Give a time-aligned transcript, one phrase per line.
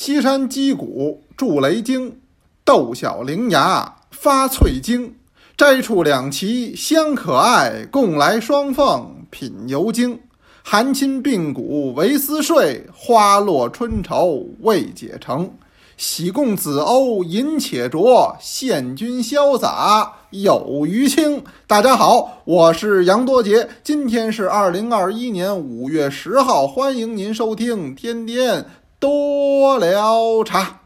[0.00, 2.20] 西山击鼓助雷惊，
[2.64, 5.16] 斗小伶牙发翠晶。
[5.56, 10.20] 摘出两旗香可爱，共来双凤品油精。
[10.62, 15.50] 含亲并骨为思睡，花落春愁未解成。
[15.96, 21.42] 喜共子欧饮且酌，献君潇洒有余清。
[21.66, 28.64] 大家好，我是杨多杰，今天是二零二一年五月十号，欢迎您收听天天
[29.00, 30.80] 多聊茶。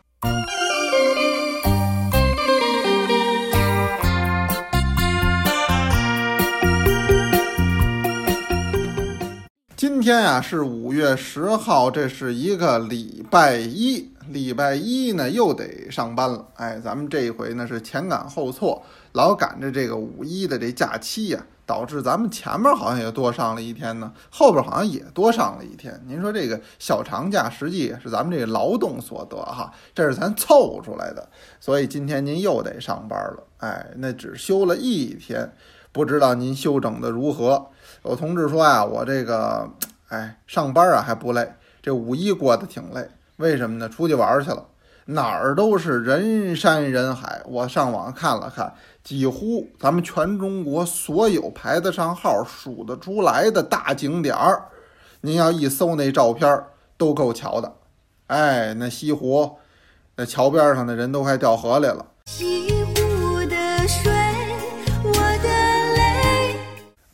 [9.74, 14.10] 今天呀、是五月十号，这是一个礼拜一。
[14.28, 26.00] 礼拜一呢又得上班了，哎，咱们这一回呢是前赶后错，老赶着这个五一的这假期呀、导致咱们前面好像也多上了一天呢，后边好像也多上了一天。
[26.06, 31.28] 您说这个小长假实际是咱们这劳动所得哈，这是咱凑出来的，
[31.60, 35.52] 所以今天您又得上班了，哎，那只休了一天，
[35.92, 37.68] 不知道您休整的如何？
[38.04, 39.70] 有同志说呀，我这个
[40.08, 43.06] 哎上班啊还不累，这五一过得挺累。
[43.36, 43.88] 为什么呢？
[43.88, 44.64] 出去玩去了，
[45.12, 47.42] 哪儿都是人山人海。
[47.44, 48.72] 我上网看了看，
[49.04, 54.64] 几乎咱们全中国所有排得上号、数得出来的大景点儿，
[55.20, 57.72] 您要一搜那照片儿，都够瞧的。
[58.28, 59.58] 哎，那西湖，
[60.16, 62.06] 那桥边上的人都快掉河里了。
[62.26, 64.10] 西湖的水，
[65.04, 65.48] 我的
[65.96, 66.56] 泪。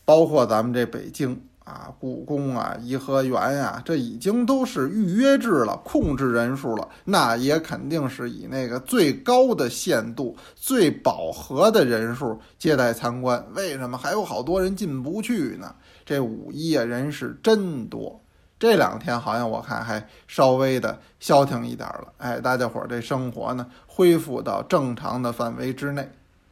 [0.04, 13.44] 包括咱们这北京啊，故宫啊、颐和园呀、这已经都是预约制了，控制人数了，那也肯定是以那个最高的限度、最饱和的人数接待参观。
[13.54, 15.74] 为什么还有好多人进不去呢？
[16.06, 18.18] 这五一啊，人是真多。
[18.58, 26.08] 这两天好像我看还稍微的消停一点了，哎，大家伙儿这生活呢恢复到正常的范围之内。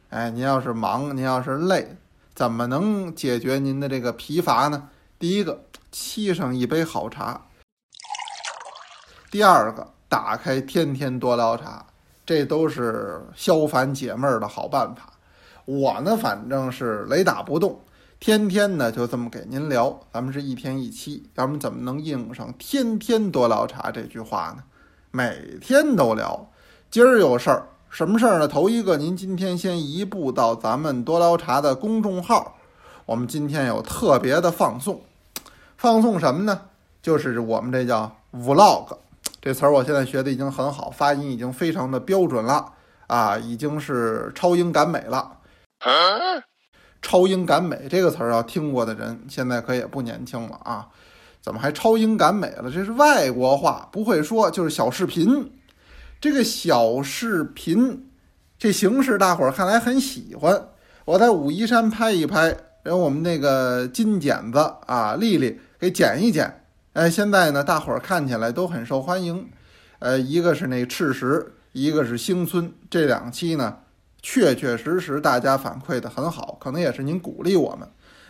[0.09, 1.97] 哎，您要是忙，您要是累，
[2.33, 4.87] 怎么能解决您的这个疲乏呢？
[5.19, 7.41] 第一个，沏上一杯好茶；
[9.31, 11.83] 第二个，打开天天多聊茶，
[12.23, 15.11] 这都是消烦解闷儿的好办法。
[15.65, 17.79] 我呢，反正是雷打不动，
[18.19, 19.99] 天天呢就这么给您聊。
[20.13, 24.63] 咱们是一天一期，咱们怎么能应上“天天多聊茶”这句话呢？
[25.09, 26.51] 每天都聊。
[26.91, 28.47] 今儿有事儿，什么事儿呢？
[28.47, 32.56] 头一个，您今天先移步到咱们多聊茶的公众号，
[33.07, 35.01] 我们今天有特别的放送。
[35.77, 36.61] 放送什么呢？
[37.01, 38.97] 就是我们这叫 vlog
[39.41, 42.73] 这词儿，我现在学的已经很好，发音已经非常的标准了
[43.07, 45.37] 啊，已经是超英赶美了。
[47.01, 50.89] 超英赶美这个词儿要听过的人，现在可也不年轻了啊！
[51.41, 52.69] 怎么还超英赶美了？
[52.69, 55.53] 这是外国话，不会说，就是小视频。
[56.19, 58.09] 这个小视频
[58.59, 60.69] 这形式，大伙儿看来很喜欢。
[61.05, 62.57] 我在武夷山拍一拍，
[62.87, 66.63] 让我们那个金剪子啊，丽丽给剪一剪。
[66.93, 69.49] 哎，现在呢，大伙儿看起来都很受欢迎。
[69.99, 73.79] 呃，一个是那赤石，一个是星村，这两期呢，
[74.21, 77.85] 确确实实大家反馈的很好，可能也是您鼓励我们。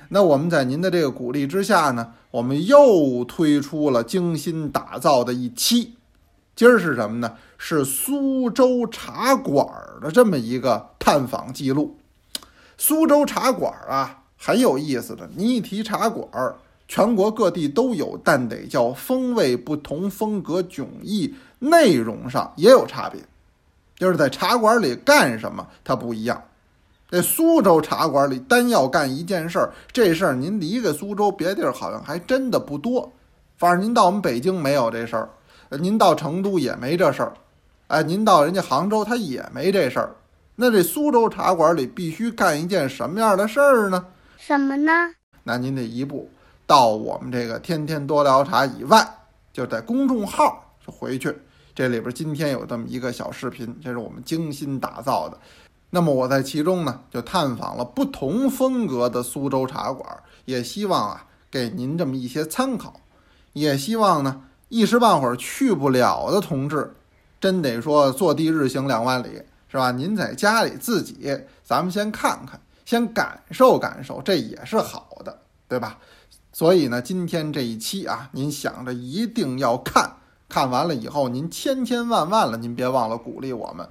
[0.10, 5.98] 那我们在您的这个鼓励之下呢，我们又推出了精心打造的一期。
[6.56, 7.36] 今儿是什么呢？
[7.60, 9.68] 是苏州茶馆
[10.02, 12.00] 的这么一个探访记录。
[12.76, 15.30] 苏州茶馆啊，很有意思的。
[15.36, 16.56] 你一提茶馆儿，
[16.88, 23.22] 全国各地都有，但得叫风味不同、风格迥异，内容上也有差别。
[23.96, 26.42] 就是在茶馆里干什么，它不一样。
[27.10, 33.12] 这苏州茶馆里单要干一件事儿，这事儿您离开苏州，别地儿好像还真的不多。
[33.58, 35.30] 反正您到我们北京没有这事儿，
[35.80, 37.34] 您到成都也没这事儿，
[37.88, 40.16] 哎，您到人家杭州他也没这事儿。
[40.56, 44.06] 那这苏州茶馆里必须干一件什么样的事儿呢？
[44.48, 44.92] 什么呢？
[45.44, 46.30] 那您得一步
[46.66, 49.06] 到我们这个天天多聊茶以外，
[49.52, 51.38] 就在公众号回去。
[51.76, 55.38] 这里边今天有这么一个小视频，这是我们精心打造的。
[55.90, 63.02] 那么我在其中呢，就探访了不同风格的苏州茶馆，也希望啊给您这么一些参考，
[63.52, 66.96] 也希望呢一时半会儿去不了的同志，
[67.42, 69.92] 真得说坐地日行两万里，是吧？
[69.92, 72.58] 您在家里自己，咱们先看看，
[72.88, 75.98] 先感受感受，这也是好的，对吧？
[76.54, 80.10] 所以呢，今天这一期啊，您想着一定要看，
[80.48, 83.86] 看完了以后，您千千万万了，您别忘了鼓励我们。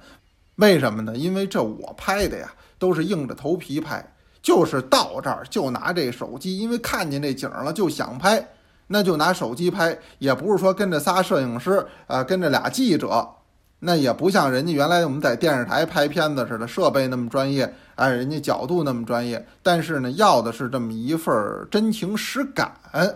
[0.55, 1.15] 为什么呢？
[1.15, 4.03] 因为这我拍的呀，都是硬着头皮拍，
[4.41, 8.47] 就是到这儿就拿这手机，因为看见这景了就想拍。
[8.87, 13.29] 那就拿手机拍，也不是说跟着仨摄影师，呃，跟着俩记者，
[13.79, 21.35] 那也不像人家原来我们在电视台拍片子似的，设备那么专业，哎，人家角度那么专业，但是呢，要的是这么一份
[21.69, 23.07] 真情实感，哎，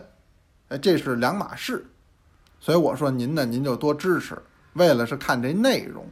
[0.79, 1.83] 这是两码事。
[2.59, 4.37] 所以我说您呢，您就多支持，
[4.73, 6.05] 为了是看这内容，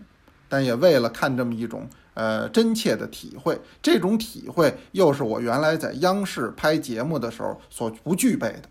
[0.47, 3.61] 但也为了看这么一种呃真切的体会。
[3.83, 8.63] 这种体会又是我原来在央视拍节目的时候所不具备的。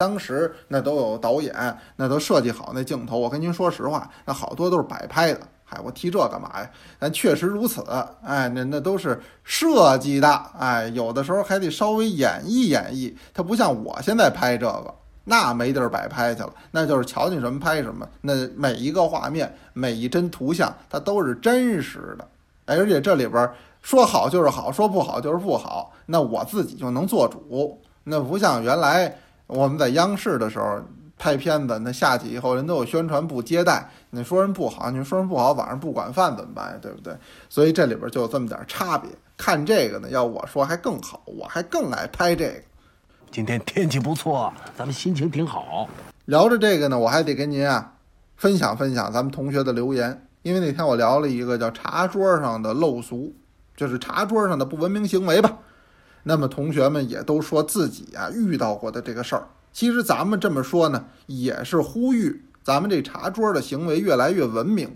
[0.00, 3.18] 当时那都有导演，那都设计好那镜头。
[3.18, 5.40] 我跟您说实话，那好多都是摆拍的。
[5.62, 6.70] 嗨，我提这干嘛呀？
[6.98, 7.84] 但确实如此。
[8.24, 10.26] 哎，那那都是设计的。
[10.58, 13.14] 哎，有的时候还得稍微演绎演绎。
[13.34, 14.94] 它不像我现在拍这个，
[15.24, 18.08] 那没地儿摆拍去了，那就是瞧见什么拍什么。
[18.22, 22.26] 那每一个画面，每一帧图像，它都是真实的。
[22.64, 23.50] 哎，而且这里边
[23.82, 25.92] 说好就是好，说不好就是不好。
[26.06, 27.78] 那我自己就能做主。
[28.04, 29.14] 那不像原来。
[29.50, 30.80] 我们在央视的时候
[31.18, 33.90] 拍片子，那下去以后人都有宣传部接待。
[34.10, 36.78] 你说人不好，你说人不好，晚上不管饭怎么办呀？
[36.80, 37.12] 对不对？
[37.48, 39.10] 所以这里边就有这么点差别。
[39.36, 42.62] 看这个呢，要我说还更好，我还更爱拍这个。
[43.30, 45.88] 今天天气不错，咱们心情挺好。
[46.26, 47.92] 聊着这个呢，我还得跟您啊
[48.36, 53.32] 分享分享咱们同学的留言，因为那天我聊了一个叫茶桌上的陋俗，
[53.76, 55.58] 就是茶桌上的不文明行为吧。
[56.22, 64.94] 那么同学们也都说自己啊遇到过的这个事儿，其实咱们这么说呢，也是呼吁咱们这茶桌的行为越来越文明。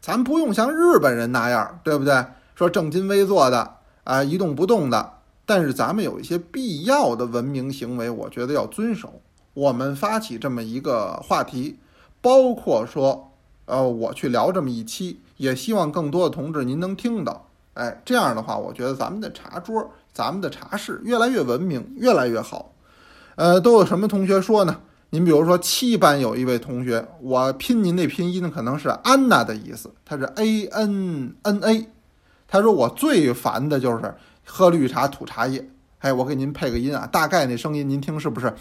[0.00, 2.24] 咱不用像日本人那样，对不对？
[2.54, 5.12] 说正襟危坐的啊，一动不动的。
[5.46, 9.20] 但是咱们有一些必要的文明行为，我觉得要遵守。
[9.52, 11.78] 我们发起这么一个话题，
[12.20, 13.32] 包括说，
[13.66, 17.46] 呃，我去聊这么一期，也希望更多的同志您能听到。
[17.74, 19.90] 哎，这样的话，我觉得咱们的茶桌。
[20.14, 22.72] 咱们的茶室越来越文明，越来越好。
[23.34, 24.80] 呃，都有什么同学说呢？
[25.10, 31.88] 您比如说七班有一位同学，我拼您那拼音可能是安娜的意思，他是 A N N A。
[32.46, 34.14] 他说我最烦的就是
[34.44, 35.68] 喝绿茶吐茶叶。
[35.98, 38.54] 哎，我给您配个音啊，大概那声音您听是不是？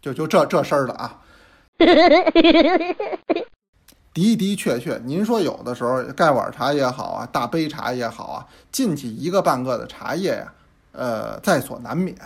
[0.00, 1.20] 就就这这声儿的啊。
[4.14, 10.52] 的的确确，您说有的时候盖碗茶也好啊，大杯茶也好啊，进去一个半个的茶叶呀，
[10.92, 12.16] 呃，在所难免。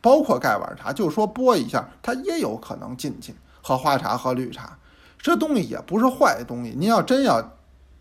[0.00, 3.34] 包括盖碗茶，就说拨一下，它也有可能进去。
[3.62, 4.76] 喝花茶、喝绿茶，
[5.16, 6.74] 这东西也不是坏东西。
[6.76, 7.42] 您要真要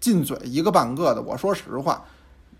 [0.01, 2.03] 进嘴一个半个的，我说实话，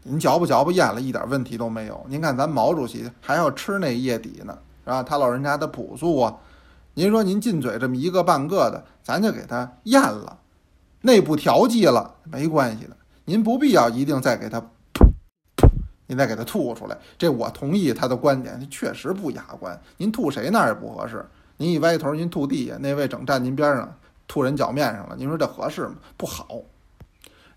[0.03, 2.05] 您嚼不嚼不咽了，一点问题都没有。
[2.07, 5.03] 您看咱毛主席还要吃那叶底呢，是吧？
[5.03, 6.33] 他老人家的朴素啊。
[6.93, 10.37] 您说您进嘴这么一个半个的，咱就给他咽了。
[11.05, 12.95] 内部调剂了没关系的，
[13.25, 14.63] 您不必要一定再给他，
[16.07, 16.97] 您再给他吐出来。
[17.17, 19.79] 这我同意他的观点，确实不雅观。
[19.97, 21.25] 您吐谁那儿也不合适。
[21.57, 23.97] 您一歪头，您吐地下，那位整站您边上，
[24.29, 25.15] 吐人脚面上了。
[25.17, 25.95] 您说这合适吗？
[26.15, 26.47] 不好。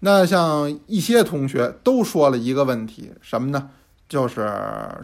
[0.00, 3.70] 那像一些同学都说了一个问题，什么呢？
[4.08, 4.52] 就是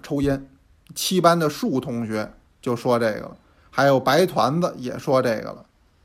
[0.03, 0.49] 抽烟。
[0.95, 3.37] 七班的树同学就说这个了，
[3.71, 5.65] 还有白团子也说这个了，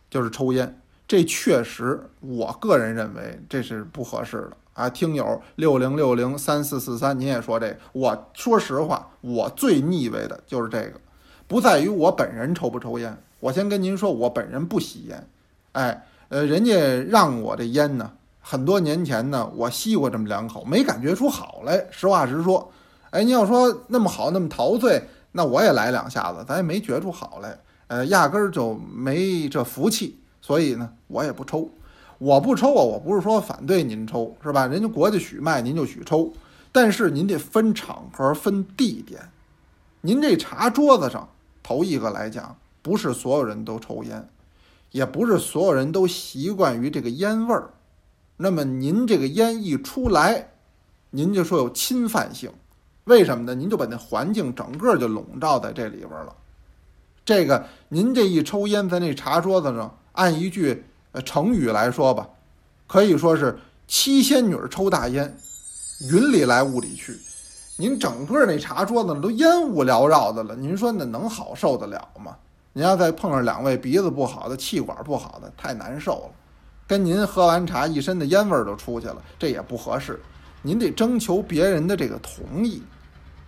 [0.09, 0.79] 就是抽烟。
[1.07, 4.89] 这确实，我个人认为这是不合适的啊！
[4.89, 10.99] 听友六零六零三四四三，您也说这个，我说实话，我最腻味的就是这个，
[11.47, 15.25] 不在于我本人抽不抽烟，我先跟您说，我本人不吸烟，
[15.71, 18.11] 哎，呃，人家让我这烟呢，
[18.41, 22.69] 很多年前呢，我吸过这么两口，没感觉出好来，实话实说，
[23.11, 30.19] 哎，你要说那么好，那么陶醉，那我也来两下子，咱也没觉出好来，呃，压根儿就没这福气。
[30.47, 31.69] 所以呢，我也不抽，
[32.19, 34.65] 我不抽啊，我不是说反对您抽，是吧？
[34.65, 36.31] 人家国家许卖，您就许抽，
[36.71, 39.19] 但是您得分场合、分地点。
[39.99, 41.27] 您这茶桌子上，
[41.61, 44.25] 头一个来讲，不是所有人都抽烟，
[44.91, 47.69] 也不是所有人都习惯于这个烟味儿。
[48.37, 50.51] 那么您这个烟一出来，
[51.09, 52.49] 您就说有侵犯性，
[53.03, 53.53] 为什么呢？
[53.53, 56.33] 您就把那环境整个就笼罩在这里边了。
[57.25, 59.93] 这个您这一抽烟，在那茶桌子上。
[60.17, 62.27] 按一句呃成语来说吧，
[62.87, 63.57] 可以说是
[63.87, 65.37] 七仙女抽大烟，
[66.11, 67.15] 云里来雾里去。
[67.77, 72.35] 您整个那茶桌子都烟雾缭绕的了，您说那能好受得了吗？
[72.73, 76.29] 您要再碰上两位鼻子不好的、气管不好的，太难受了。
[76.87, 80.19] 跟您喝完茶，一身的烟味儿都出去了，这也不合适。
[80.63, 82.81] 您得征求别人的这个同意，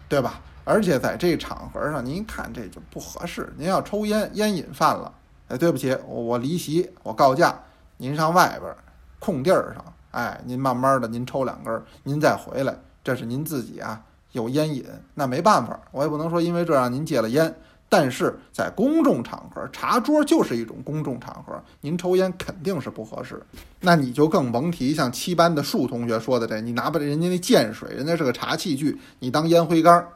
[0.08, 0.40] 对吧？
[0.66, 3.52] 而且在这场合上，您看这就不合适。
[3.58, 5.12] 您要抽烟，烟瘾犯了。
[5.50, 7.60] 哎，对不起，我我离席，我告假，
[7.98, 8.74] 您上外边
[9.20, 14.00] 空地儿上，哎，您慢慢的您抽两根，您再回来，这是您自己啊
[14.32, 17.54] 有烟瘾，那没办法，我也不能说因为这让您戒了烟。
[17.92, 23.42] 但是在公众场合，茶桌就是一种公众场合，您抽烟肯定是不合适。
[23.80, 30.08] 那你就更甭提像七班的树同学说的这，你拿把人家那涧水，人家是个茶器具，你当烟灰缸，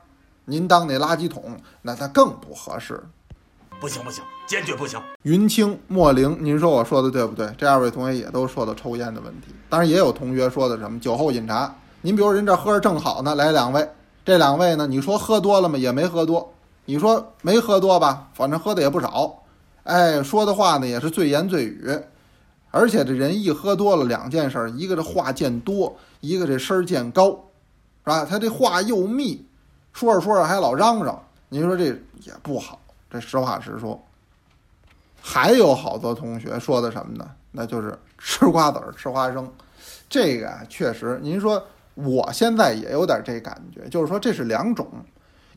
[0.45, 3.03] 您当那垃圾桶，那它更不合适。
[3.83, 4.97] 不行不行，坚决不行！
[5.23, 7.53] 云清、莫灵，您说我说的对不对？
[7.57, 11.75] 这二位同学也都说到抽烟的问题，当然也有同学说的什么酒后饮茶。
[11.99, 13.85] 您比如人这喝着正好呢，来两位，
[14.23, 15.77] 这两位呢，你说喝多了吗？
[15.77, 16.53] 也没喝多。
[16.85, 18.29] 你说没喝多吧？
[18.33, 19.43] 反正喝的也不少。
[19.83, 21.93] 哎，说的话呢也是醉言醉语，
[22.71, 27.31] 而且这人一喝多了，两件事，一个这话见多，一个这声儿见高，
[28.05, 28.23] 是吧？
[28.23, 29.45] 他这话又密，
[29.91, 32.79] 说着说着还老嚷嚷，您说这也不好。
[33.13, 34.03] 这实话实说。
[35.22, 37.29] 还有好多同学说的什么呢？
[37.51, 39.48] 那就是吃瓜子儿、吃花生，
[40.10, 44.88] 这个啊，确实，您说我现在也有点这感觉，就是说这是两种，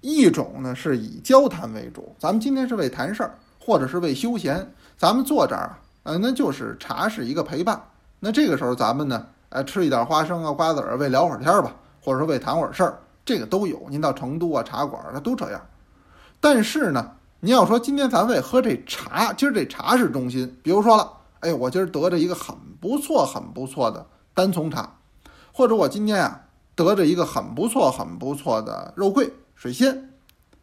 [0.03, 7.83] 一种呢是以交谈为主，咱们今天是为谈事儿，或者是为休闲，咱们坐这儿啊，呃，那就是茶是一个陪伴，
[8.21, 13.87] 那这个时候咱们呢，呃，吃一点花生啊、瓜子儿，为聊会儿天儿吧，或者说为谈会儿事儿，这个都有。
[13.89, 15.61] 您到成都啊茶馆儿，它都这样。
[16.39, 17.11] 但是呢，
[17.47, 24.97] 您要说今天咱为喝这茶，今儿这茶是中心，比如说了，哎，我今儿得着一个很不错、很不错的单丛茶，
[25.53, 26.41] 或者我今天啊
[26.75, 30.11] 得着一个很不错、很不错的肉桂、水仙，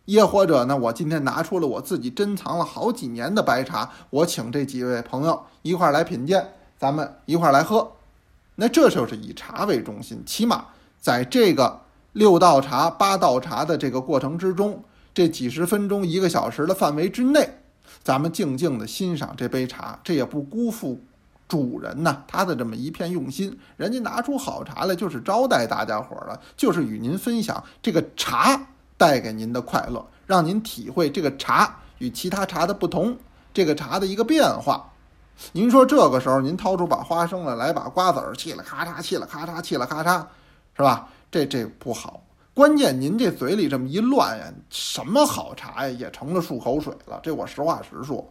[0.04, 7.94] 也或者呢，我今天拿出了我自己珍藏了好几年的白茶，我请这几位朋友一块儿来品鉴，咱们一块儿来喝。
[8.56, 10.66] 那这就是以茶为中心，起码
[11.00, 11.80] 在这个
[12.12, 17.48] 六道茶、八道茶的这个过程之中，这几十分钟、一个小时的范围之内，
[18.03, 21.00] 咱们静静的欣赏这杯茶，这也不辜负
[21.48, 23.58] 主人呐他的这么一片用心。
[23.77, 28.60] 人家拿出好茶来，就是招待大家伙儿了，就是与您分享这个茶
[28.98, 33.15] 带给您的快乐，让您体会这个茶与其他茶的不同，
[33.53, 34.89] 这个茶的一个变化。
[35.51, 40.25] 您说这个时候，您掏出把花生来，来把瓜子儿，嘁了咔嚓，嘁了咔嚓，嘁了咔嚓，
[40.75, 41.08] 是吧？
[41.29, 42.24] 这这不好。
[42.56, 47.20] 关键您这嘴里这么一乱呀，什么好茶呀，也成了漱口水了。
[47.24, 48.24] 这我实话实说。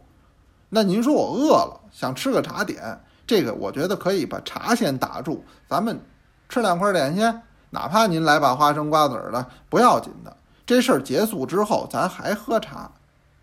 [0.69, 5.99] 那您说我饿了，想吃个茶点，这个我觉得可以把茶先打住，咱们
[6.47, 10.33] 吃两块点心，哪怕您来把花生瓜子儿的，不要紧的。
[10.65, 12.89] 这事儿结束之后，咱还喝茶。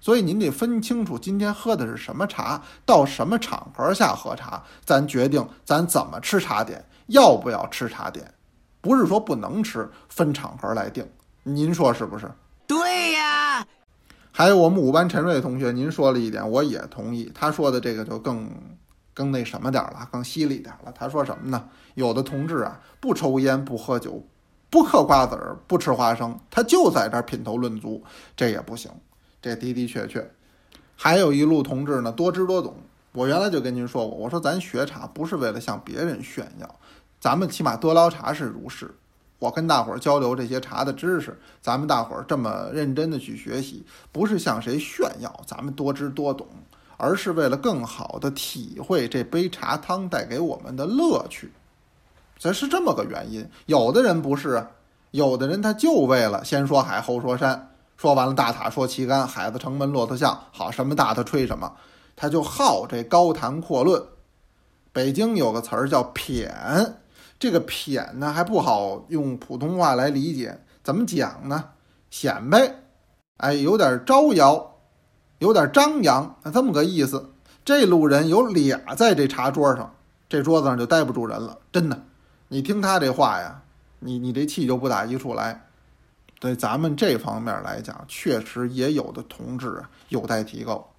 [0.01, 8.33] 所以您得分清楚今天喝的是什么茶，到什么场合下喝茶，咱决定咱怎么吃茶点，要不要吃茶点，
[8.81, 11.07] 不是说不能吃，分场合来定。
[11.43, 12.31] 您说是不是？
[12.67, 13.67] 对呀，
[14.31, 17.31] 还有我们五班陈瑞同学，您说了一点，我也同意。
[17.35, 18.49] 他说的这个就更
[19.13, 20.93] 更那什么点儿了，更犀利点儿了。
[20.97, 21.69] 他说什么呢？
[21.95, 24.25] 有的同志啊，不抽烟，不喝酒，
[24.71, 28.03] 不嗑瓜子儿，不吃花生，他就在这儿品头论足，
[28.37, 28.91] 这也不行。
[29.43, 30.31] 这的的确确，
[30.95, 32.77] 还有一路同志呢，多知多懂。
[33.13, 36.77] 我原来就跟您说过，我说咱学茶不是为了向别人炫耀，
[37.21, 38.93] 咱们起码多捞茶是如是。
[39.39, 46.47] 我跟大伙儿交流这些茶的知识，咱们大伙儿这么认真的去学习，不是向谁炫耀，咱们多知多懂，
[46.97, 51.51] 而是为了更好的体会这杯茶汤带给我们的乐趣。
[52.39, 53.49] 这是这么个原因。
[53.67, 54.67] 有的人不是，
[55.11, 57.67] 有的人他就为了先说海后说山。
[57.97, 61.71] 说完了大塔说旗杆，海子城门骆驼象，好什么大他吹什么，
[62.17, 64.03] 他就好这高谈阔论。
[64.93, 66.93] 北京有个词儿叫谝，
[67.41, 71.71] 这个谝呢还不好用普通话来理解，怎么讲呢？
[72.11, 72.83] 显摆，
[73.39, 74.77] 哎，有点招摇，
[75.39, 77.33] 有点张扬，这么个意思。
[77.65, 79.95] 这路人有俩在这茶桌上，
[80.29, 82.03] 这桌子上就待不住人了，真的。
[82.49, 83.63] 你听他这话呀，
[84.01, 85.67] 你你这气就不打一处来。
[86.39, 90.93] 对咱们这方面来讲，确实也有的同志有待提高。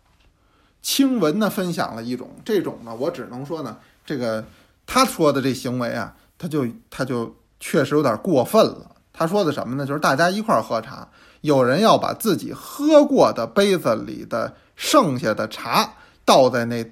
[0.82, 4.44] 青文呢分享了一种，这种呢我只能说呢，这个
[4.88, 8.90] 他说的这行为啊，他就他就确实有点过分了。
[9.14, 9.86] 他说的什么呢？
[9.86, 11.08] 就是大家一块儿喝茶，
[11.42, 15.94] 有人要把自己喝过的杯子里的剩下的茶
[16.26, 16.84] 倒在那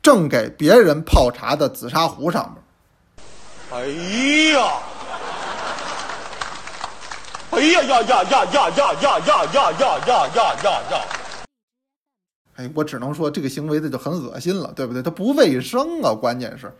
[0.00, 2.62] 正给别人泡茶的紫砂壶上面。
[3.72, 3.88] 哎
[4.54, 4.78] 呀！
[7.50, 10.28] 哎呀呀呀呀呀呀呀呀呀呀呀
[10.62, 11.02] 呀呀！
[12.56, 15.02] 哎，我只能说这个行为这就很恶心了，对不对？
[15.02, 16.14] 它不卫生啊！
[16.14, 16.72] 关键是，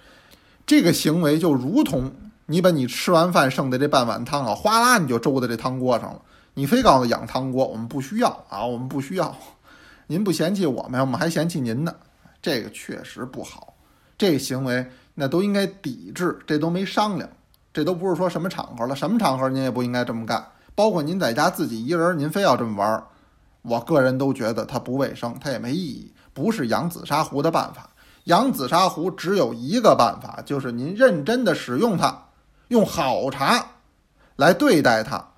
[0.67, 2.13] 这个行为就如同
[2.47, 6.21] 你把你吃完饭剩的这半碗汤啊，哗啦你就周在这汤锅上了。
[6.55, 9.33] 你非告诉养汤锅，我们不需要啊，我们不需要。
[10.09, 11.95] 您不嫌弃我们，我们还嫌弃您呢。
[12.43, 13.75] 这个确实不好，
[14.19, 17.29] 这个行为那都应该抵制，这都没商量，
[17.73, 20.45] 这都不是说什么场合了，什么场合您也不应该这么干。
[20.75, 23.05] 包括您在家自己一人，您非要这么玩，
[23.63, 27.91] 我个人都觉得它不卫生，它也没意义，不是养紫砂壶的办法。
[28.27, 32.27] 养紫砂壶只有一个办法，就是您认真的使用它，
[32.69, 33.65] 用好茶
[34.37, 35.33] 来对待它。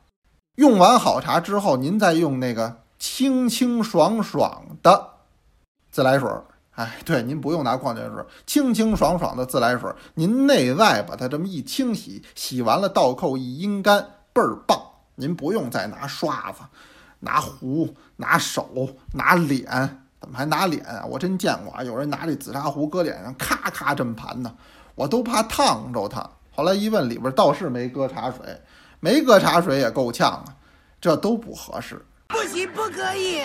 [0.57, 5.11] 用完好茶之后，您再用那个清清爽爽的
[5.91, 6.45] 自来水儿。
[6.73, 14.01] 哎，对，您不用拿矿泉水，清清爽爽的自来水儿，您内外把它这么一清洗，洗完了倒扣一阴干，
[14.33, 14.81] 倍儿棒。
[15.15, 16.61] 您不用再拿刷子、
[17.21, 21.05] 拿壶、拿手、拿脸，怎么还拿脸啊？
[21.07, 24.53] 我真见过啊，有人拿这紫砂壶搁脸上，咔咔这么盘呢，
[24.95, 26.29] 我都怕烫着它。
[26.51, 28.39] 后来一问，里边倒是没搁茶水，
[28.99, 30.45] 没搁茶水也够呛啊，
[31.01, 32.05] 这都不合适。
[32.27, 33.41] 不行，不可以。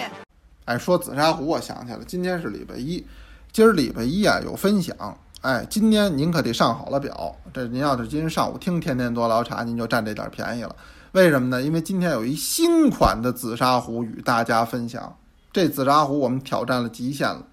[0.65, 3.05] 哎，说紫砂壶，我想起来了，今天是礼拜一，
[3.51, 4.95] 今儿礼拜一啊有分享。
[5.41, 10.75] 哎，今天您可得上好了表，这您要是今天上午听天天多聊茶，您就占这点便宜了。
[11.11, 11.61] 为什么呢？
[11.61, 15.15] 因为今天有一新款的紫砂壶与大家分享。
[15.53, 17.45] 这紫砂壶我们挑战了极限了，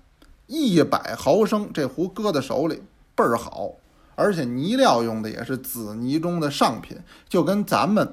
[0.47, 2.83] 一百毫升，这壶搁在手里
[3.15, 3.71] 倍儿好，
[4.15, 6.97] 而且泥料用的也是紫泥中的上品，
[7.29, 8.11] 就跟咱们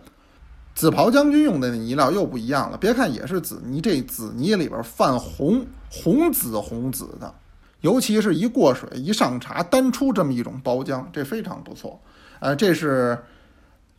[0.76, 2.78] 紫袍将军用的那泥料又不一样了。
[2.78, 7.34] 别看也是紫泥，这紫泥里边泛红，红紫红紫的，
[7.80, 12.00] 尤其是一过水一上茶，单出这么一种包浆，这非常不错。
[12.42, 13.18] 呃，这是。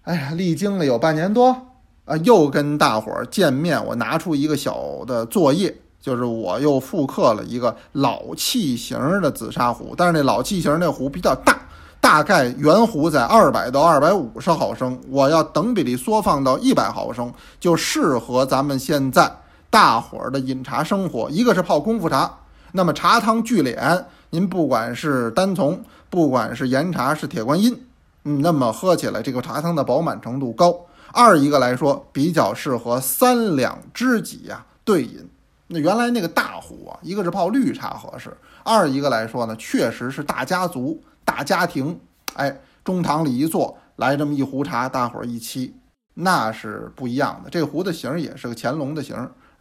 [0.02, 1.67] 哎呀，历经了有半年多
[2.08, 11.60] 啊，又跟大伙儿见面，我拿出一个小的作业，就是我又复刻了一个老器型的紫砂壶，但是那老器型那壶比较大，
[12.00, 19.30] 大概圆壶在二百到二百五十毫升，我要等比例缩放到一百毫升，就适合咱们现在
[19.68, 21.28] 大伙儿的饮茶生活。
[21.30, 22.38] 一个是泡功夫茶，
[22.72, 27.78] 那么茶汤聚敛，您不管是单丛，不管是岩茶，是铁观音。
[28.24, 30.74] 嗯，那么喝起来这个茶汤的饱满程度高。
[31.12, 35.28] 二一个来说，比较适合三两知己呀对饮。
[35.68, 38.34] 那原来那个大壶啊，一个是泡绿茶合适，
[38.64, 42.00] 二一个来说呢，确实是大家族、大家庭，
[42.34, 45.72] 哎，中堂里一坐，来这么一壶茶，大伙儿一沏，
[46.14, 47.50] 那是不一样的。
[47.50, 49.14] 这壶的形也是个乾隆的形，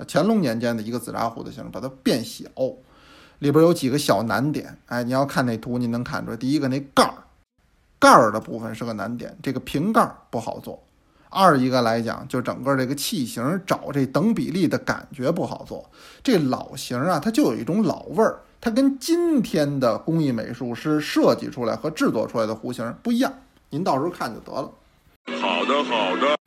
[0.08, 2.46] 乾隆年间的一个紫砂壶的形，把它变小，
[3.40, 4.78] 里边有几个小难点。
[4.86, 7.14] 哎，你要看那图，你能看出来，第一个那盖儿。
[8.00, 10.82] 盖儿的部分是个难点，这个瓶盖不好做。
[11.30, 15.90] 二一个来讲，就整个这个器型找这等比例的感觉不好做。
[16.24, 23.34] 这老型啊，它就有一种老味儿，它跟今天的工艺美术师设计出来和制作出来的壶型不一样。
[23.70, 24.72] 您到时候看就得了。
[25.42, 26.38] 好的，好的。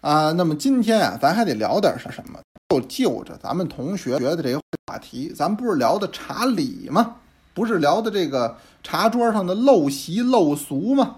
[0.00, 2.38] 啊，那么今天啊，咱还得聊点是什么？
[2.70, 7.16] 就就着咱们同学学的这个话题，咱不是聊的茶礼吗？
[7.52, 11.16] 不是聊的这个茶桌上的陋习陋俗吗？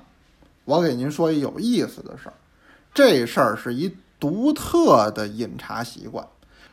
[0.65, 2.35] 我给您说一有意思的事儿，
[2.97, 6.27] 这事儿是一独特的饮茶习惯。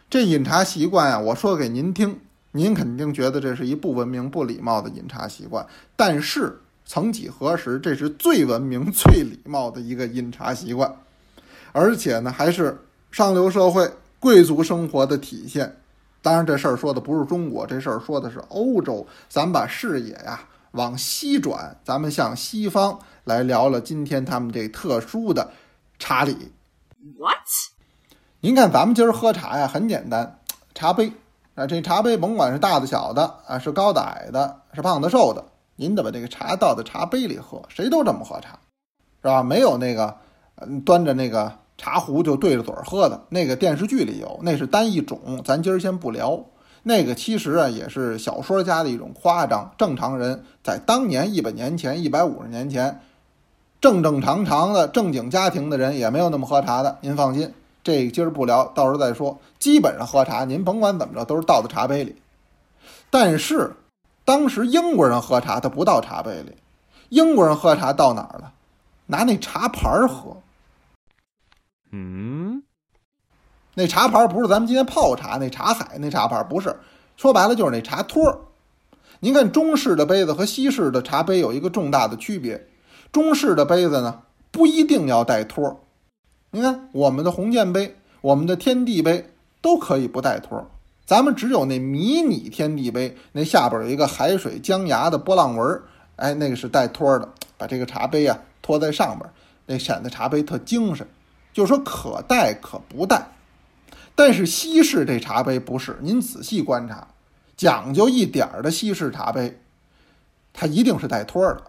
[0.09, 2.17] 这饮茶习惯啊，我说给您听，
[2.53, 5.67] 您肯定觉得这是一不文明、不礼貌的饮茶习惯。
[5.97, 10.89] 但是曾几何时，这是最文明、最礼貌的一个饮茶习惯，
[11.73, 12.79] 而且呢，还是
[13.11, 15.75] 上流社会贵族生活的体现。
[16.21, 19.05] 当然，这事儿说的不是中国，这事儿说的是欧洲。
[19.27, 20.39] 咱把视野呀
[20.71, 25.51] 往西转，咱们向西方来聊聊今天他们这特殊的
[26.03, 26.51] 茶礼。
[27.17, 27.37] What？
[28.41, 30.41] 您看，咱们今儿喝茶呀，很简单，
[30.75, 31.13] 茶杯
[31.55, 35.45] 啊，这茶杯甭管是大的、小的啊，是高的、矮的，是胖的、瘦的，
[35.77, 38.59] 您得把这个茶倒在茶杯里喝，谁都这么喝茶，
[39.21, 39.41] 是吧？
[39.43, 40.17] 没有那个，
[40.57, 41.59] 嗯，端着那个。
[41.75, 46.45] 茶壶就对着嘴儿喝的那个电视剧里有，那是单一种，咱今儿先不聊。
[46.83, 53.01] 那个其实啊也是小说家的一种夸张，正常人在当年一百年前、一百五十年前，
[53.83, 56.97] 正正常常的正经家庭的人也没有那么喝茶的。
[57.01, 59.37] 您放心，这今儿不聊，到时候再说。
[59.59, 62.15] 基本上喝茶，您甭管怎么着，都是倒在茶杯里。
[63.09, 63.75] 但是
[64.23, 66.55] 当时英国人喝茶，他不倒茶杯里，
[67.09, 68.53] 英国人喝茶倒哪儿了？
[69.07, 70.37] 拿那茶盘儿喝。
[71.91, 72.63] 嗯，
[73.73, 76.73] 那茶盘不是咱们今天泡茶那茶海那茶盘，不是，
[77.17, 78.39] 说白了就是那茶托儿。
[79.19, 82.65] 您看中式的杯子和西式的茶杯有一个重大的区别，
[83.13, 85.77] 中式的杯子呢不一定要带托儿。
[86.51, 89.29] 您看我们的红箭杯、我们的天地杯
[89.61, 90.65] 都可以不带托儿，
[91.05, 95.83] 咱们只有那迷你天地杯，那下边有一个海水江崖的波浪纹儿，
[96.15, 99.29] 哎，那个是带托儿的，把这个茶杯啊托在上边，
[99.67, 101.07] 那显得茶杯特精神。
[101.53, 103.27] 就说可带可不带，
[104.15, 105.97] 但是西式这茶杯不是。
[106.01, 107.07] 您仔细观察，
[107.55, 109.59] 讲究一点儿的西式茶杯，
[110.51, 111.63] 它一定是带托儿的。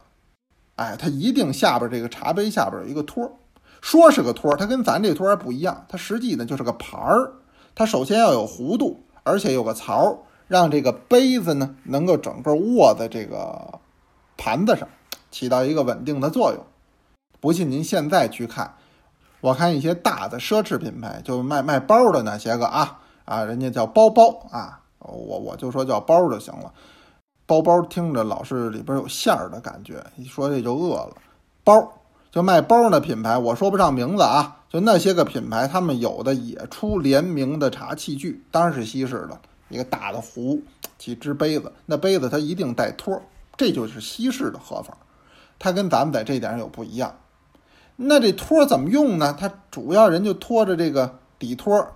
[0.77, 3.31] 哎，它一定下边这个茶杯下边有一个托儿。
[3.81, 7.33] 说是个托儿，它跟咱这托儿还不一样，它实际呢就是个盘儿。
[7.75, 13.79] 它首先要有弧度，而且有个槽，让这个杯子呢能够整个握在这个
[14.37, 14.89] 盘子上，
[15.31, 16.65] 起到一个稳定的作用。
[17.41, 18.75] 不信您现在去看，
[19.43, 26.73] 我看一些大的奢侈品牌，就卖卖包的那些个啊啊，人家叫包包啊，我我就说叫包就行了。
[27.47, 31.15] 包包听着老是里边有馅儿的感觉，一说这就饿了。
[31.63, 31.93] 包
[32.31, 40.61] 就卖包那品牌，我说不上名字啊，就那些个品牌，他们有的也出联名的茶器具，当然是西式的，一个大的壶，
[40.99, 43.21] 几只杯子，那杯子它一定带托，
[43.57, 44.97] 这就是西式的喝法，
[45.59, 47.15] 它跟咱们在这点上有不一样。
[47.97, 49.37] 那这托怎么用呢？
[49.39, 51.87] 它主要人就托着这个底托，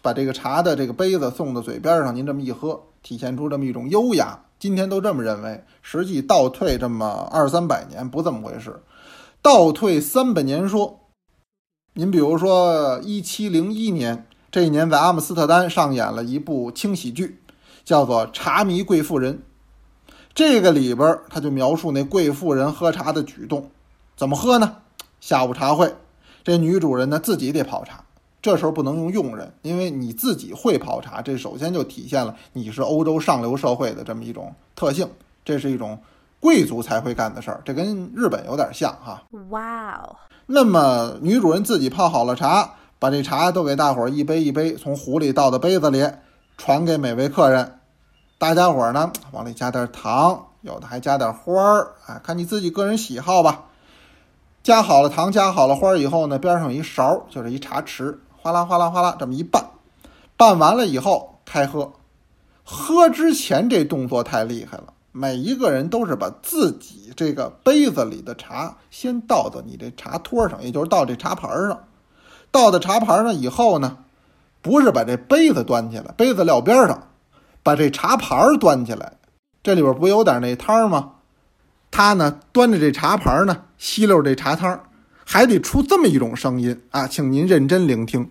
[0.00, 4.38] 把这个茶的这个杯子送到嘴边上，您这么一喝，体现出这么一种优雅。
[4.62, 8.80] 今天都这么认为，实际倒退这么二三百年不这么回事。
[9.42, 11.00] 倒退三百年说，
[11.94, 17.42] 您比如说一七零一年这一年，在阿姆斯特丹上演了一部轻喜剧，
[17.84, 19.34] 叫做《茶迷贵妇人》。
[20.32, 23.68] 这个里边他就描述那贵妇人喝茶的举动，
[24.14, 24.76] 怎么喝呢？
[25.20, 25.92] 下午茶会，
[26.44, 28.01] 这女主人呢自己得泡茶。
[28.42, 35.08] 这时候不能用佣人，因为你自己会泡茶，这首先就体现了你是欧洲上流社会的这么一种特性，
[35.44, 35.96] 这是一种
[36.40, 39.22] 贵族才会干的事儿，这跟日本有点像哈。
[39.50, 40.16] 哇哦！
[40.46, 46.04] 那么女主人自己泡好了茶，把这茶都给大伙儿一杯一杯从壶里倒到杯子里，
[46.58, 47.78] 传给每位客人。
[48.38, 53.66] 大家伙儿呢往里加点糖，有的还加点花儿，啊，看你自己个人喜好吧。
[54.64, 58.16] 加好了糖，加好了花儿以后呢，边上有一勺，就是一茶匙。
[58.42, 59.64] 哗啦哗啦哗啦，这么一拌，
[60.36, 61.92] 拌完了以后开喝。
[62.64, 71.84] 喝之前这动作太厉害了，每一个人都是把自己这个杯子里的茶先倒到你这茶托上，也就是倒这茶盘上。
[72.50, 73.98] 倒到茶盘上以后呢，
[74.60, 77.08] 不是把这杯子端起来，杯子撂边上，
[77.62, 79.18] 把这茶盘端起来。
[79.62, 81.12] 这里边不有点那汤吗？
[81.92, 84.80] 他呢端着这茶盘呢，吸溜这茶汤。
[85.32, 88.30] 还得出这么一种声音啊，请您认真聆听。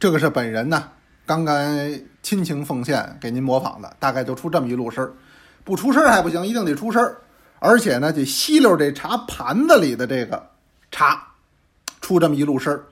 [0.00, 0.90] 这个是本人呢
[1.24, 1.56] 刚刚
[2.24, 5.14] 亲情奉献给您模仿的，大概就出这么一路声儿，
[5.62, 7.18] 不出声儿还不行，一定得出声儿，
[7.60, 10.50] 而且呢得吸溜这茶盘子里的这个
[10.90, 11.24] 茶，
[12.00, 12.84] 出这么一路声儿。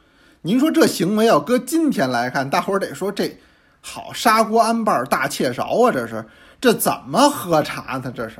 [0.43, 3.37] 您说这行为要搁今天来看，大伙儿得说这
[3.81, 6.25] 好砂锅安瓣大切勺啊，这是
[6.61, 8.13] 这怎么喝茶呢？
[8.15, 8.37] 这是。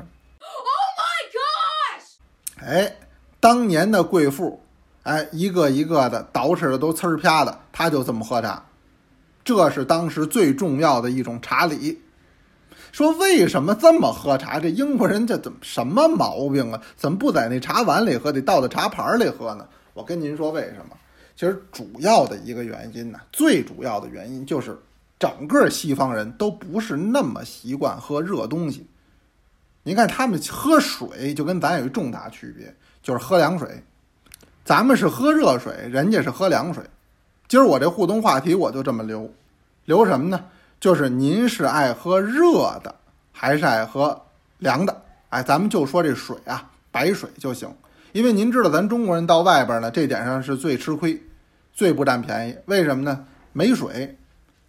[2.65, 2.95] 哎，
[3.39, 4.61] 当年的贵妇，
[5.03, 8.63] 哎，一个一个的捯饬的都呲儿啪的，她就这么喝茶，
[9.43, 11.99] 这是当时最重要的一种茶礼。
[12.91, 14.59] 说为什么这么喝茶？
[14.59, 16.81] 这英国人这怎么什么毛病啊？
[16.95, 19.67] 怎么不在那茶碗里喝，得倒到茶盘里喝呢？
[19.93, 20.95] 我跟您说为什么？
[21.35, 24.77] 其实主要的一个原因呢，最主要的原因就是
[25.17, 28.85] 整个西方人都不是那么习惯喝热东西。
[29.83, 33.83] 您看他们喝水就跟咱有一重大区别，就是喝凉水。
[34.63, 36.83] 咱们是喝热水，人家是喝凉水。
[37.49, 39.29] 今儿我这互动话题我就这么留，
[39.85, 40.45] 留什么呢？
[40.79, 42.95] 就是您是爱喝热的
[43.31, 44.19] 还是爱喝
[44.59, 45.01] 凉的？
[45.29, 47.69] 哎，咱们就说这水啊，白水就行。
[48.13, 51.21] 因为您知道，咱中国人到外边呢，这点上是最吃亏、
[51.73, 52.55] 最不占便宜。
[52.65, 53.25] 为什么呢？
[53.51, 54.17] 没水。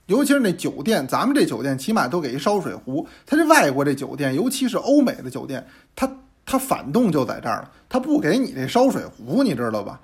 [0.07, 3.07] 尤其是那酒店，咱们这酒店起码都给一烧水壶。
[3.25, 6.11] 他这外国这酒店，尤其是欧美的酒店，他
[6.45, 9.99] 他反动就在这儿了，他不给你这烧水壶，你知道吧？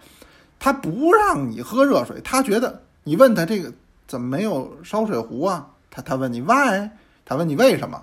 [0.59, 3.73] 他不让你喝热水，他觉得你问他这个
[4.07, 5.69] 怎么没有烧水壶啊？
[5.91, 6.89] 他他问你 why？
[7.25, 8.03] 他问你为什么？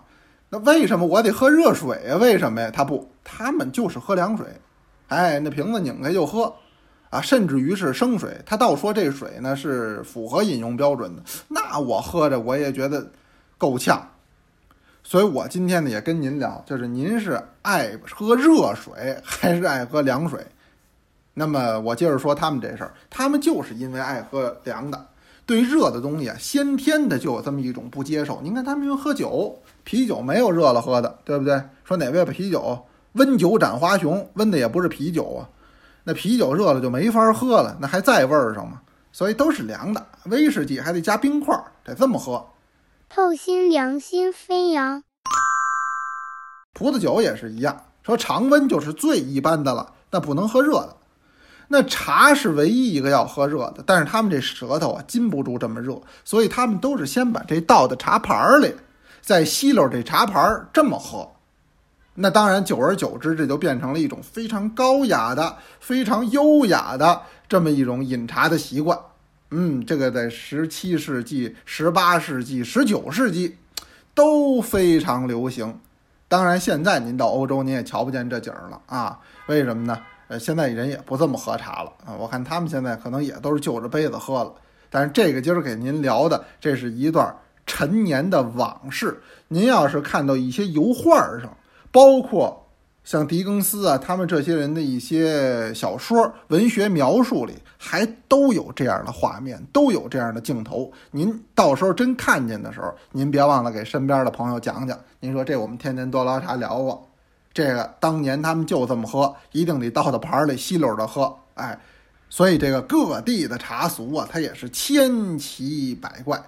[0.50, 2.18] 那为什么我得喝热水啊？
[2.18, 2.72] 为什么呀？
[2.72, 4.46] 他不，他们就是喝凉水。
[5.08, 6.54] 哎，那瓶子拧开就喝。
[7.10, 13.10] 啊，甚至于是生水，他倒说这水呢是符合饮用标准的，那我喝着我也觉得
[13.58, 14.06] 够呛。
[15.04, 20.46] 所以我今天呢也跟您聊，就是您是爱喝热水还是爱喝凉水？
[21.34, 25.08] 那么我接着说他们这事儿，他们就是因为爱喝凉的，
[25.46, 28.42] 对热的东西啊，先天的就有这么一种不接受。
[28.42, 31.62] 您看他们因为喝酒，啤酒没有热了喝的，对不对？
[31.86, 35.48] 说哪位啤酒温酒斩华雄，温的也不是啤酒啊。
[36.08, 38.80] 那啤酒热了就没法喝了，那还在味儿上吗？
[39.12, 40.08] 所以都是凉的。
[40.28, 42.48] 威士忌还得加冰块，得这么喝。
[43.10, 45.04] 透心凉心飞扬。
[46.74, 50.96] 葡萄酒也是一样，说常温就是最一般的了，那不能喝热的。
[51.68, 58.74] 那茶是唯一一个要喝热的，但是他们这舌头啊禁不住这么热，所以他们都是先把这倒到茶盘里，
[59.20, 61.30] 再吸溜这茶盘这么喝。
[62.20, 68.98] 那当然，久而久之，这就变成了一种非常高雅的、非常优雅的这么一种饮茶的习惯。
[69.52, 73.56] 嗯，这个在十七世纪、十八世纪、十九世纪
[74.16, 75.80] 都非常流行。
[76.28, 79.20] 当然，现在您到欧洲，您也瞧不见这景儿了啊？
[79.46, 80.02] 为什么呢？
[80.28, 82.16] 呃，现在人也不这么喝茶了啊。
[82.18, 84.52] 我看他们现在可能也都是就着杯子喝了。
[84.90, 87.32] 但是这个今儿给您聊的，这是一段
[87.68, 89.22] 陈年的往事。
[89.50, 91.56] 您要是看到一些油画上，
[91.98, 92.68] 包括
[93.04, 100.92] 像狄更斯啊，他们这些人的一些小说、文学描述里，还都有这样的画面，都有这样的镜头。
[101.10, 104.96] 您到时候真看见的时候，您别忘了给身边的朋友讲讲。
[105.22, 107.10] 您说这我们天天多聊茶聊过，
[107.52, 111.36] 这个当年他们就这么喝，一定得倒到盘里稀溜的喝。
[111.56, 111.80] 哎，
[112.30, 116.40] 所以这个各地的茶俗啊，它也是千奇百怪。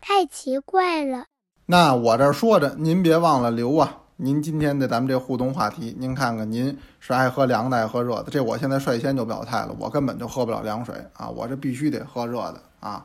[0.00, 1.26] 太奇怪了。
[1.66, 3.98] 那我这说着，您别忘了留啊。
[4.22, 8.26] 您今天的咱们这互动话题，您看看您是爱喝凉的，爱喝热的？
[8.30, 13.02] 这我现在率先就表态了，我根本就喝不了凉水啊，我这必须得喝热的啊，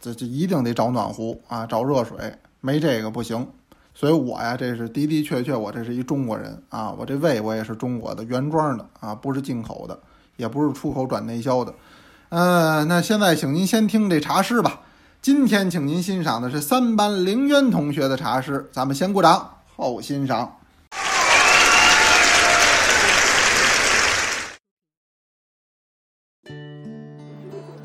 [0.00, 2.16] 这这一定得找暖壶啊，找热水，
[2.60, 3.44] 没这个不行。
[3.92, 9.98] 所以我呀，这是的的确确，我这是一中国人啊，我这胃我也是中国的原装的啊，不是进口的，
[10.36, 11.74] 也不是出口转内销的。
[12.28, 14.82] 嗯，那现在请您先听这茶诗吧。
[15.20, 19.51] 今天请您欣赏的是三班凌渊同学的茶诗，咱们先鼓掌。
[19.76, 20.58] 后欣赏。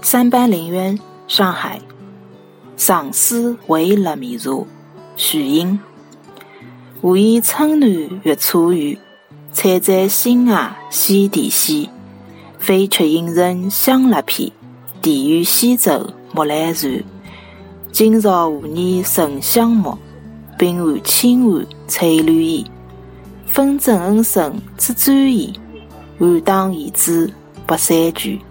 [0.02, 0.98] 三班林渊，
[1.28, 1.82] 上海。
[2.76, 4.52] 上思为勒米茶，
[5.16, 5.80] 徐英。
[7.02, 8.98] 何以春暖月初圆？
[9.52, 11.90] 采摘新芽西地西。
[12.60, 14.52] 飞却迎人香辣片，
[15.02, 17.04] 地远西走木兰船。
[17.92, 19.98] 今朝何年沉香木？
[20.58, 22.66] 冰寒清寒翠绿衣，
[23.46, 25.54] 风正恩声知转移，
[26.18, 27.32] 寒当遗子
[27.68, 28.42] 百三句。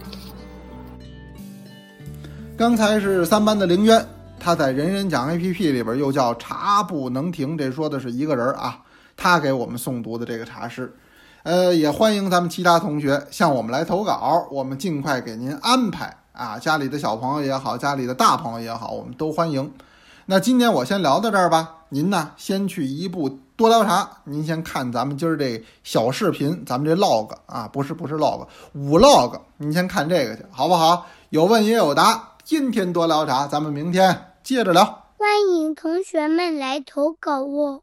[2.57, 4.07] 刚才是三班的凌渊，
[4.39, 8.79] 他在人人讲 APP 里边又叫茶不能停，这说的是一个人啊，
[9.17, 10.95] 他给我们诵读的这个茶诗。
[11.43, 19.73] 呃，也欢迎咱们其他同学向我们来投稿，我们尽快给您安排啊，家里的小朋友也好，家里的大朋友也好，我们都欢迎。
[20.27, 21.76] 那今天我先聊到这儿吧。
[21.89, 24.11] 您呢，先去一步多聊啥。
[24.25, 31.07] 您先看咱们今儿这小视频，咱们这 log 啊，不是不是 log，五 log，您先看这个去，好不好？
[31.31, 32.33] 有问也有答。
[32.45, 34.85] 今天多聊啥，咱们明天接着聊。
[35.17, 37.83] 欢迎同学们来投稿哦。